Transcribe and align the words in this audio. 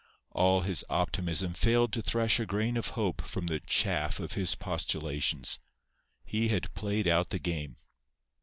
All 0.31 0.61
his 0.61 0.83
optimism 0.89 1.53
failed 1.53 1.93
to 1.93 2.01
thresh 2.01 2.39
a 2.39 2.47
grain 2.47 2.75
of 2.75 2.87
hope 2.97 3.21
from 3.21 3.45
the 3.45 3.59
chaff 3.59 4.19
of 4.19 4.31
his 4.33 4.55
postulations. 4.55 5.59
He 6.25 6.47
had 6.47 6.73
played 6.73 7.07
out 7.07 7.29
the 7.29 7.37
game. 7.37 7.75